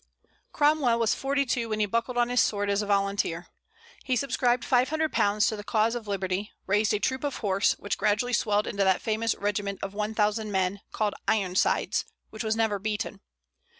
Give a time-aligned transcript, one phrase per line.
[0.51, 3.45] Cromwell was forty two when he buckled on his sword as a volunteer.
[4.03, 7.73] He subscribed five hundred pounds to the cause of liberty, raised a troop of horse,
[7.73, 12.55] which gradually swelled into that famous regiment of one thousand men, called "Ironsides," which was
[12.55, 13.21] never beaten.